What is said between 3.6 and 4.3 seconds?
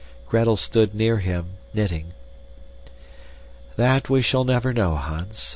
"That we